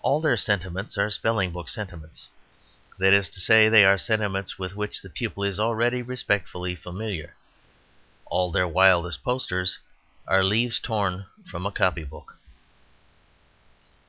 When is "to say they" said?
3.30-3.84